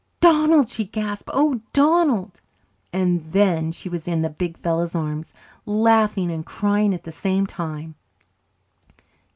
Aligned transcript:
"Donald!" 0.19 0.69
she 0.69 0.85
gasped. 0.85 1.29
"Oh, 1.31 1.61
Donald!" 1.73 2.41
And 2.91 3.23
then 3.33 3.71
she 3.71 3.87
was 3.87 4.07
in 4.07 4.23
the 4.23 4.31
big 4.31 4.57
fellow's 4.57 4.95
arms, 4.95 5.31
laughing 5.63 6.31
and 6.31 6.43
crying 6.43 6.95
at 6.95 7.03
the 7.03 7.11
same 7.11 7.45
time. 7.45 7.93